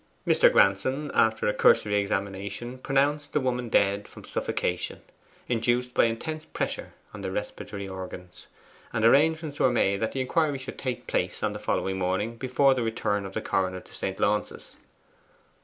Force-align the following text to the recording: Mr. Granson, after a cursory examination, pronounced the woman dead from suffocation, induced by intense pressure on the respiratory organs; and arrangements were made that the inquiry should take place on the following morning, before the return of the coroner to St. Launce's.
Mr. 0.25 0.51
Granson, 0.51 1.11
after 1.13 1.47
a 1.47 1.53
cursory 1.53 1.93
examination, 1.93 2.79
pronounced 2.79 3.33
the 3.33 3.39
woman 3.39 3.69
dead 3.69 4.07
from 4.07 4.23
suffocation, 4.23 5.03
induced 5.47 5.93
by 5.93 6.05
intense 6.05 6.43
pressure 6.43 6.95
on 7.13 7.21
the 7.21 7.29
respiratory 7.31 7.87
organs; 7.87 8.47
and 8.91 9.05
arrangements 9.05 9.59
were 9.59 9.69
made 9.69 9.97
that 9.99 10.11
the 10.13 10.21
inquiry 10.21 10.57
should 10.57 10.79
take 10.79 11.05
place 11.05 11.43
on 11.43 11.53
the 11.53 11.59
following 11.59 11.99
morning, 11.99 12.35
before 12.35 12.73
the 12.73 12.81
return 12.81 13.27
of 13.27 13.33
the 13.33 13.41
coroner 13.43 13.79
to 13.79 13.93
St. 13.93 14.19
Launce's. 14.19 14.75